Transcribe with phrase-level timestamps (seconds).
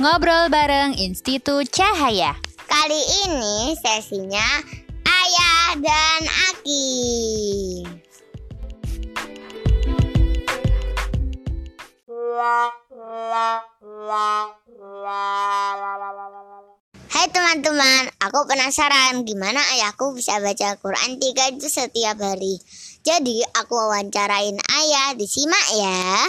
[0.00, 2.32] Ngobrol bareng Institut Cahaya.
[2.64, 4.64] Kali ini sesinya
[5.04, 6.88] Ayah dan Aki.
[17.12, 22.56] Hai teman-teman, aku penasaran gimana ayahku bisa baca Quran tiga juz setiap hari.
[23.04, 26.24] Jadi aku wawancarain ayah, disimak ya.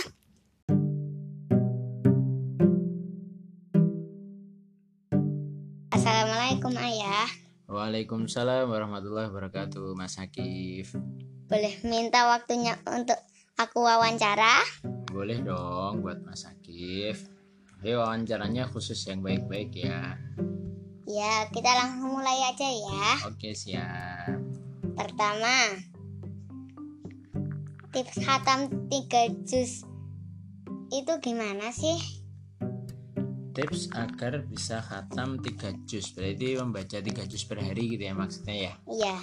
[6.21, 7.25] Assalamualaikum ayah.
[7.65, 10.93] Waalaikumsalam warahmatullahi wabarakatuh Mas Hakif
[11.49, 13.17] Boleh minta waktunya untuk
[13.57, 14.61] aku wawancara?
[15.09, 17.25] Boleh dong buat Mas Hakif
[17.73, 20.13] Tapi wawancaranya khusus yang baik-baik ya
[21.09, 23.25] Ya, kita langsung mulai aja ya.
[23.25, 24.37] Oke siap
[24.93, 25.73] Pertama,
[27.97, 29.89] tips khatam 3 juz
[30.93, 32.20] itu gimana sih?
[33.51, 38.55] Tips agar bisa khatam 3 juz Berarti membaca 3 juz per hari gitu ya maksudnya
[38.55, 38.73] ya?
[38.87, 39.15] Iya,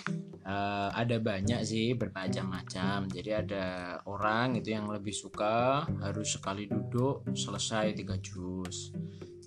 [0.49, 3.05] Eh, Ada banyak sih bermacam-macam.
[3.13, 3.65] Jadi ada
[4.09, 8.97] orang itu yang lebih suka harus sekali duduk selesai 3 juz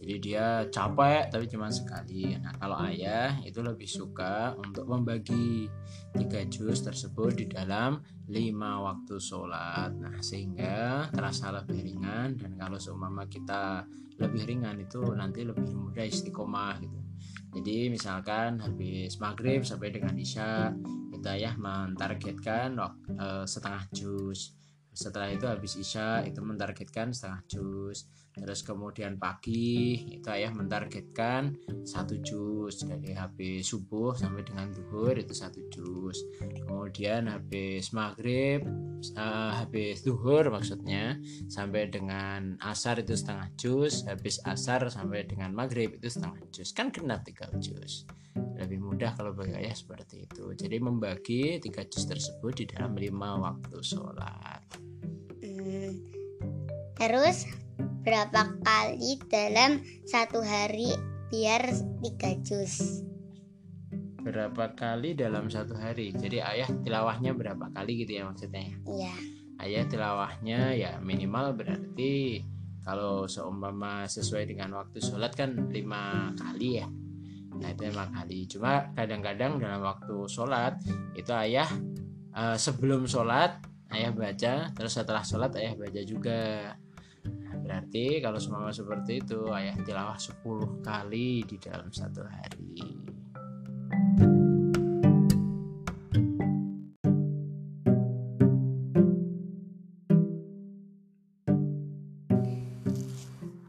[0.01, 2.33] jadi dia capek tapi cuma sekali.
[2.33, 5.69] Nah kalau ayah itu lebih suka untuk membagi
[6.17, 9.93] tiga juz tersebut di dalam lima waktu sholat.
[9.93, 13.85] Nah sehingga terasa lebih ringan dan kalau seumpama kita
[14.17, 16.99] lebih ringan itu nanti lebih mudah istiqomah gitu.
[17.61, 20.73] Jadi misalkan habis maghrib sampai dengan isya
[21.13, 22.73] kita ya mentargetkan
[23.21, 24.57] eh, setengah juz.
[24.91, 32.19] Setelah itu habis isya itu mentargetkan setengah juz terus kemudian pagi itu ayah mentargetkan satu
[32.23, 38.63] juz dari habis subuh sampai dengan duhur itu satu juz kemudian habis maghrib
[39.15, 41.19] eh, habis duhur maksudnya
[41.51, 46.89] sampai dengan asar itu setengah juz habis asar sampai dengan maghrib itu setengah juz kan
[46.89, 48.07] genap tiga juz
[48.61, 50.53] lebih mudah kalau bagi ayah seperti itu.
[50.53, 54.61] Jadi membagi tiga juz tersebut di dalam lima waktu sholat.
[55.41, 55.97] Hmm,
[57.01, 57.49] Terus
[58.01, 60.93] berapa kali dalam satu hari
[61.29, 61.69] biar
[62.01, 63.05] 3 juz?
[64.21, 66.13] berapa kali dalam satu hari?
[66.13, 68.61] Jadi ayah tilawahnya berapa kali gitu ya maksudnya?
[68.61, 68.77] Ya?
[68.85, 69.15] Iya,
[69.65, 72.45] ayah tilawahnya ya minimal berarti
[72.85, 76.87] kalau seumpama sesuai dengan waktu sholat kan lima kali ya.
[77.57, 78.45] Nah itu lima kali.
[78.45, 80.77] Cuma kadang-kadang dalam waktu sholat
[81.17, 81.69] itu ayah
[82.33, 83.57] eh, sebelum sholat
[83.91, 86.71] ayah baca terus setelah sholat ayah baca juga
[87.71, 92.83] berarti kalau seumpama seperti itu ayah tilawah 10 kali di dalam satu hari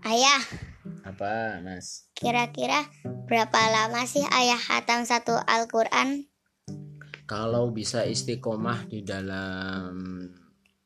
[0.03, 0.43] ayah.
[1.07, 2.83] apa mas Kira-kira
[3.31, 6.27] berapa lama sih ayah khatam satu Al-Quran?
[7.23, 9.95] kalau bisa istiqomah di dalam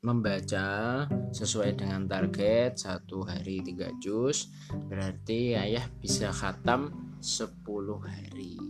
[0.05, 1.03] membaca
[1.33, 7.65] sesuai dengan target satu hari tiga juz berarti ayah bisa khatam 10
[8.05, 8.61] hari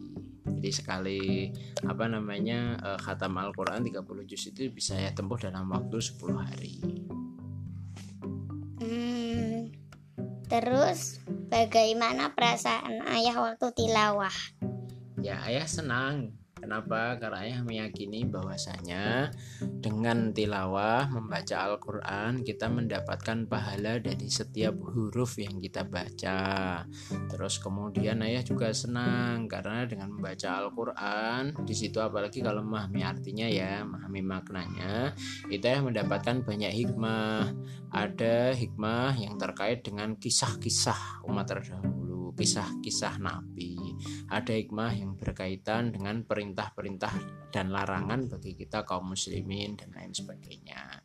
[0.48, 1.52] jadi sekali
[1.84, 6.76] apa namanya eh, khatam Al-Quran 30 juz itu bisa ya tempuh dalam waktu 10 hari
[8.78, 9.74] Hmm,
[10.48, 11.20] terus
[11.52, 14.32] bagaimana perasaan ayah waktu tilawah?
[15.20, 16.38] Ya, ayah senang.
[16.68, 17.16] Kenapa?
[17.16, 19.32] Karena ayah meyakini bahwasanya
[19.80, 26.84] dengan tilawah membaca Al-Qur'an kita mendapatkan pahala dari setiap huruf yang kita baca.
[27.32, 33.48] Terus kemudian ayah juga senang karena dengan membaca Al-Qur'an di situ apalagi kalau memahami artinya
[33.48, 35.16] ya, memahami maknanya,
[35.48, 37.48] itu ayah mendapatkan banyak hikmah.
[37.96, 43.87] Ada hikmah yang terkait dengan kisah-kisah umat terdahulu, kisah-kisah nabi
[44.30, 47.14] ada hikmah yang berkaitan dengan perintah-perintah
[47.52, 51.04] dan larangan bagi kita kaum muslimin dan lain sebagainya.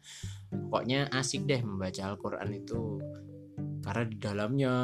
[0.52, 3.00] Pokoknya asik deh membaca Al-Qur'an itu
[3.82, 4.74] karena di dalamnya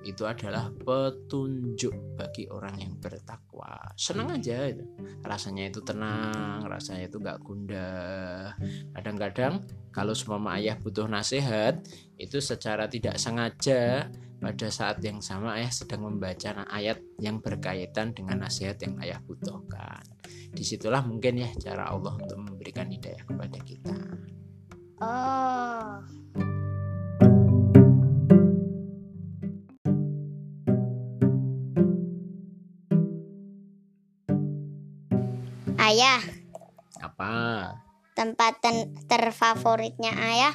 [0.00, 3.92] itu adalah petunjuk bagi orang yang bertakwa.
[4.00, 4.80] Senang aja itu.
[5.20, 8.56] Rasanya itu tenang, rasanya itu gak gundah.
[8.96, 9.60] Kadang-kadang
[9.92, 11.84] kalau semua ayah butuh nasihat,
[12.16, 18.44] itu secara tidak sengaja pada saat yang sama ayah sedang membaca ayat yang berkaitan dengan
[18.44, 20.04] nasihat yang ayah butuhkan.
[20.52, 23.96] Di situlah mungkin ya cara Allah untuk memberikan hidayah kepada kita.
[24.96, 26.00] Oh,
[35.80, 36.20] ayah,
[37.00, 37.32] Apa?
[38.16, 40.54] tempat ten- terfavoritnya ayah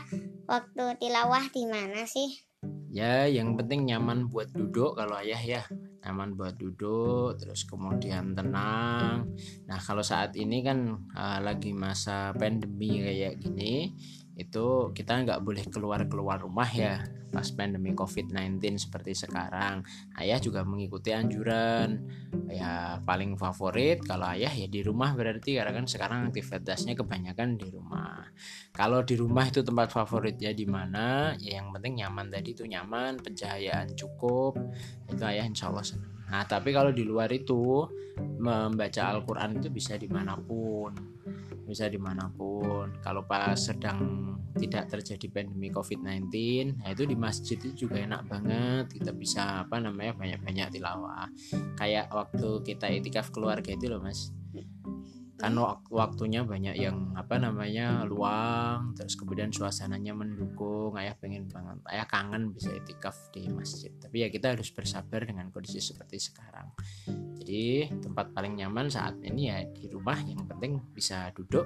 [0.49, 2.50] waktu tilawah di mana sih?
[2.91, 5.63] Ya yang penting nyaman buat duduk kalau ayah ya.
[6.03, 9.31] Nyaman buat duduk terus kemudian tenang.
[9.65, 13.95] Nah kalau saat ini kan uh, lagi masa pandemi kayak gini
[14.39, 19.87] itu kita nggak boleh keluar keluar rumah ya pas pandemi COVID-19 seperti sekarang.
[20.19, 22.03] Ayah juga mengikuti anjuran.
[22.51, 27.71] Ya paling favorit kalau ayah ya di rumah berarti karena kan sekarang aktivitasnya kebanyakan di
[27.71, 28.27] rumah.
[28.75, 31.31] Kalau di rumah itu tempat favoritnya di mana?
[31.39, 34.59] Ya yang penting nyaman tadi itu nyaman pencahayaan cukup.
[35.07, 36.11] Itu ayah insya Allah senang.
[36.27, 37.87] Nah tapi kalau di luar itu
[38.19, 41.20] membaca Al-Quran itu bisa di mana pun
[41.65, 42.97] bisa di mana pun.
[43.01, 46.27] Kalau pas sedang tidak terjadi pandemi COVID-19
[46.83, 48.85] nah itu di masjid itu juga enak banget.
[48.99, 51.27] Kita bisa apa namanya banyak-banyak tilawah.
[51.79, 54.33] Kayak waktu kita itikaf keluarga itu loh mas
[55.41, 55.57] kan
[55.89, 62.53] waktunya banyak yang apa namanya luang terus kemudian suasananya mendukung ayah pengen banget ayah kangen
[62.53, 63.89] bisa itikaf di masjid.
[63.97, 66.69] Tapi ya kita harus bersabar dengan kondisi seperti sekarang.
[67.41, 71.65] Jadi tempat paling nyaman saat ini ya di rumah yang penting bisa duduk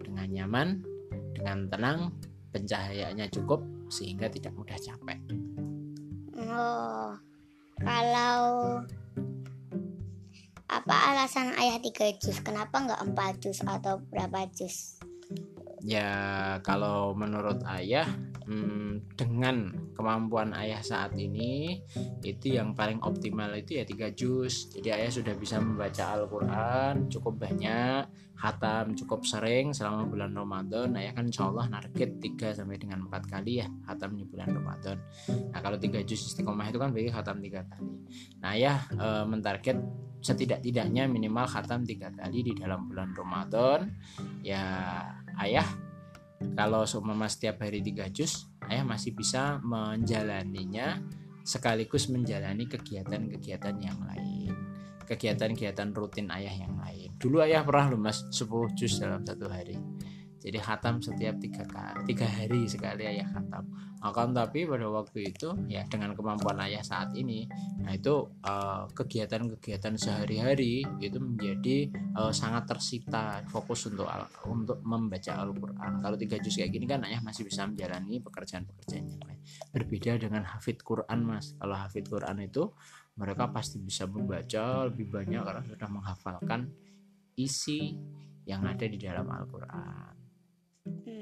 [0.00, 0.80] dengan nyaman
[1.36, 1.98] dengan tenang
[2.50, 3.60] pencahayaannya cukup
[3.92, 5.20] sehingga tidak mudah capek.
[6.40, 7.14] Oh
[7.80, 8.84] kalau
[10.70, 12.38] apa alasan ayah tiga jus?
[12.38, 15.02] Kenapa nggak empat jus atau berapa jus?
[15.82, 18.06] Ya kalau menurut ayah
[18.50, 21.78] hmm, dengan kemampuan ayah saat ini
[22.26, 24.68] itu yang paling optimal itu ya tiga juz.
[24.74, 28.04] Jadi ayah sudah bisa membaca Al-Quran cukup banyak
[28.40, 30.96] hatam cukup sering selama bulan Ramadan.
[30.96, 34.96] Ayah kan insya Allah narget 3 sampai dengan empat kali ya hatam di bulan Ramadan.
[35.52, 37.92] Nah kalau tiga juz istiqomah itu kan bagi hatam tiga kali.
[38.40, 39.76] Nah ayah e, mentarget
[40.20, 43.92] setidak-tidaknya minimal khatam tiga kali di dalam bulan Ramadan.
[44.40, 44.64] Ya
[45.36, 45.68] ayah
[46.56, 51.00] kalau seumpama setiap hari tiga jus ayah masih bisa menjalaninya
[51.44, 54.52] sekaligus menjalani kegiatan-kegiatan yang lain.
[55.08, 57.10] Kegiatan-kegiatan rutin ayah yang lain.
[57.18, 59.74] Dulu ayah pernah loh mas 10 jus dalam satu hari
[60.40, 61.68] jadi khatam setiap tiga,
[62.08, 63.68] tiga hari sekali ayah khatam.
[64.00, 67.44] Akan tapi pada waktu itu ya dengan kemampuan ayah saat ini
[67.84, 74.08] nah itu eh, kegiatan-kegiatan uh, sehari-hari itu menjadi uh, sangat tersita fokus untuk
[74.48, 76.00] untuk membaca Al-Quran.
[76.00, 79.40] Kalau tiga juz kayak gini kan ayah masih bisa menjalani pekerjaan-pekerjaan yang lain.
[79.76, 81.52] Berbeda dengan hafid Quran mas.
[81.60, 82.72] Kalau hafid Quran itu
[83.20, 86.72] mereka pasti bisa membaca lebih banyak karena sudah menghafalkan
[87.36, 87.92] isi
[88.48, 90.19] yang ada di dalam Al-Quran
[90.88, 91.20] Hmm.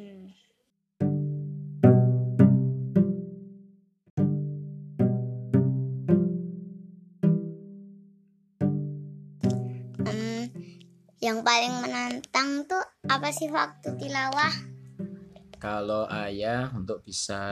[11.19, 12.79] yang paling menantang tuh
[13.11, 14.78] apa sih waktu tilawah?
[15.59, 17.43] Kalau ayah untuk bisa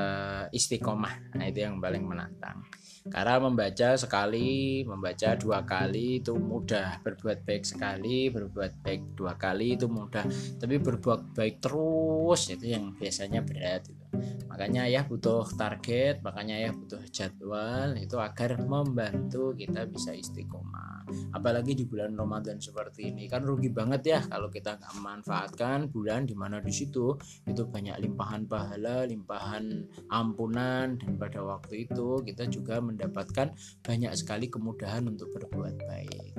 [0.54, 2.62] istiqomah, nah itu yang paling menantang.
[3.06, 6.98] Karena membaca sekali membaca dua kali itu mudah.
[7.06, 10.26] Berbuat baik sekali berbuat baik dua kali itu mudah.
[10.58, 14.05] Tapi berbuat baik terus itu yang biasanya berat itu
[14.48, 21.06] makanya ayah butuh target makanya ayah butuh jadwal itu agar membantu kita bisa istiqomah.
[21.30, 26.26] Apalagi di bulan Ramadan seperti ini kan rugi banget ya kalau kita nggak memanfaatkan bulan
[26.26, 27.14] di mana di situ.
[27.46, 33.54] Itu banyak limpahan pahala limpahan ampunan dan pada waktu itu kita juga mendapatkan
[33.86, 36.32] banyak sekali kemudahan untuk berbuat baik.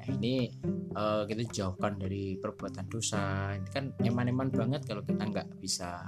[0.00, 0.48] Nah ini
[0.96, 3.52] uh, kita jauhkan dari perbuatan dosa.
[3.52, 6.00] Ini kan eman-eman banget kalau kita nggak bisa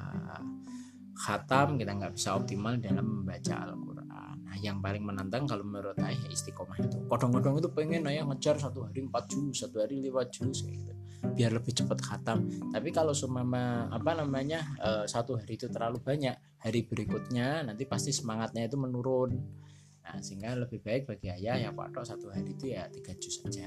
[1.16, 4.36] khatam kita nggak bisa optimal dalam membaca Al-Quran.
[4.46, 7.00] Nah yang paling menantang kalau menurut saya istiqomah itu.
[7.08, 10.92] Kodong-kodong itu pengen ayah ngejar satu hari empat juz satu hari lima juz kayak gitu.
[11.32, 12.46] Biar lebih cepat khatam.
[12.70, 18.12] Tapi kalau semama apa namanya uh, satu hari itu terlalu banyak hari berikutnya nanti pasti
[18.12, 19.32] semangatnya itu menurun
[20.06, 23.66] Nah, sehingga lebih baik bagi ayah ya Pak satu hari itu ya tiga juz saja.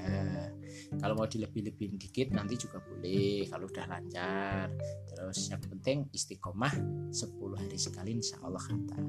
[0.96, 4.72] Kalau mau dilebih-lebihin dikit nanti juga boleh kalau udah lancar.
[5.04, 6.72] Terus yang penting istiqomah
[7.12, 9.04] 10 hari sekali insya Allah khatam.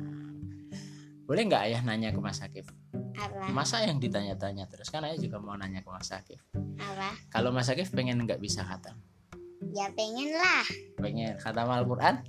[1.23, 2.67] Boleh nggak ayah nanya ke Mas Akif?
[3.15, 3.47] Apa?
[3.55, 6.43] Masa yang ditanya-tanya terus kan ayah juga mau nanya ke Mas Akif.
[6.83, 7.15] Apa?
[7.31, 8.99] Kalau Mas Akif pengen nggak bisa khatam?
[9.71, 10.67] Ya pengen lah.
[10.99, 12.27] Pengen khatam Al-Quran?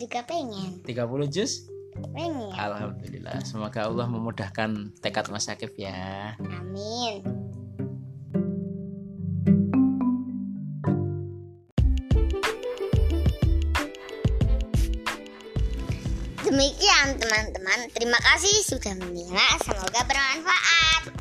[0.00, 0.80] Juga pengen.
[0.88, 1.68] 30 juz?
[1.94, 2.50] Pengen.
[2.54, 3.38] Alhamdulillah.
[3.46, 6.34] Semoga Allah memudahkan tekad Mas Akif ya.
[6.38, 7.22] Amin.
[16.44, 19.58] Demikian teman-teman, terima kasih sudah menyimak.
[19.66, 21.13] Semoga bermanfaat.